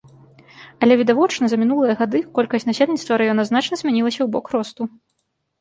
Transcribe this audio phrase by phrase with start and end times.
[0.85, 4.81] Але, відавочна, за мінулыя гады колькасць насельніцтва раёна значна змянілася ў бок росту.